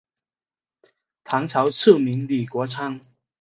[1.23, 2.99] 唐朝赐名李国昌。